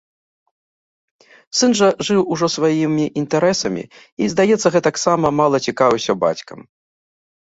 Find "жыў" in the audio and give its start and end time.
2.07-2.21